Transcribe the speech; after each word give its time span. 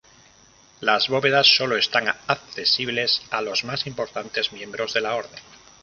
Las 0.79 1.09
bóvedas 1.09 1.45
solo 1.55 1.77
están 1.77 2.07
accesibles 2.25 3.21
a 3.29 3.39
los 3.43 3.63
más 3.65 3.85
importantes 3.85 4.51
miembros 4.51 4.95
de 4.95 5.01
la 5.01 5.13
orden. 5.13 5.39